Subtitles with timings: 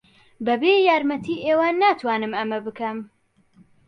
[0.45, 2.97] بەبێ یارمەتیی ئێوە ناتوانم ئەمە بکەم.